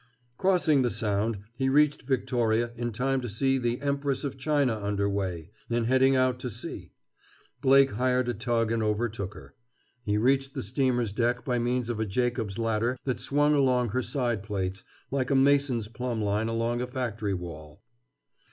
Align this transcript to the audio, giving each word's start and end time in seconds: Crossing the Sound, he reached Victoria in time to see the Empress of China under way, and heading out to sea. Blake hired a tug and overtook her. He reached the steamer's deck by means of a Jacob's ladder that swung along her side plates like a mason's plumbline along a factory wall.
Crossing 0.35 0.81
the 0.81 0.89
Sound, 0.89 1.37
he 1.57 1.69
reached 1.69 2.07
Victoria 2.07 2.71
in 2.75 2.91
time 2.91 3.21
to 3.21 3.29
see 3.29 3.59
the 3.59 3.79
Empress 3.81 4.23
of 4.23 4.35
China 4.35 4.79
under 4.83 5.07
way, 5.07 5.51
and 5.69 5.85
heading 5.85 6.15
out 6.15 6.39
to 6.39 6.49
sea. 6.49 6.93
Blake 7.61 7.91
hired 7.91 8.27
a 8.27 8.33
tug 8.33 8.71
and 8.71 8.81
overtook 8.81 9.35
her. 9.35 9.53
He 10.03 10.17
reached 10.17 10.55
the 10.55 10.63
steamer's 10.63 11.13
deck 11.13 11.45
by 11.45 11.59
means 11.59 11.87
of 11.87 11.99
a 11.99 12.07
Jacob's 12.07 12.57
ladder 12.57 12.97
that 13.05 13.19
swung 13.19 13.53
along 13.53 13.89
her 13.89 14.01
side 14.01 14.41
plates 14.41 14.83
like 15.11 15.29
a 15.29 15.35
mason's 15.35 15.87
plumbline 15.87 16.47
along 16.49 16.81
a 16.81 16.87
factory 16.87 17.35
wall. 17.35 17.83